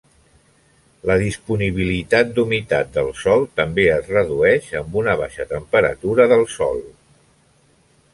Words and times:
La 1.09 1.15
disponibilitat 1.23 2.31
d'humitat 2.37 2.89
del 2.95 3.11
sòl 3.23 3.45
també 3.61 3.85
es 3.97 4.09
redueix 4.15 4.71
amb 4.81 4.97
una 5.03 5.15
baixa 5.21 5.47
temperatura 5.53 6.27
del 6.33 6.43
sòl. 6.55 6.81